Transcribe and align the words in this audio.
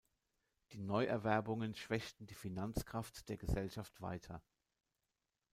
Die 0.71 0.79
Neuerwerbungen 0.79 1.75
schwächten 1.75 2.25
die 2.25 2.33
Finanzkraft 2.33 3.29
der 3.29 3.37
Gesellschaft 3.37 4.01
weiter. 4.01 4.41